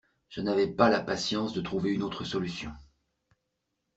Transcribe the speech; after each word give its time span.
Je 0.29 0.41
n'avais 0.41 0.65
pas 0.65 0.89
la 0.89 0.99
patience 0.99 1.53
de 1.53 1.61
trouver 1.61 1.91
une 1.91 2.01
autre 2.01 2.23
solution. 2.23 2.71